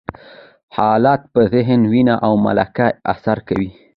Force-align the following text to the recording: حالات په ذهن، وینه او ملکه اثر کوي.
حالات 0.77 1.21
په 1.33 1.41
ذهن، 1.53 1.81
وینه 1.91 2.15
او 2.25 2.33
ملکه 2.45 2.87
اثر 3.13 3.37
کوي. 3.47 3.69